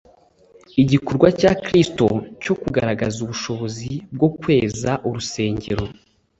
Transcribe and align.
Igikorwa 0.81 1.27
cya 1.39 1.51
Kristo 1.63 2.05
cyo 2.43 2.53
kugaragaza 2.61 3.17
ubushobozi 3.25 3.91
bwo 4.15 4.29
kweza 4.39 4.91
urusengero 5.07 5.85